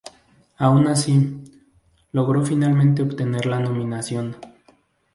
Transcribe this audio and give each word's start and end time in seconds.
Aun 0.57 0.87
así, 0.87 1.43
logró 2.11 2.43
finalmente 2.43 3.03
obtener 3.03 3.45
la 3.45 3.59
nominación. 3.59 4.35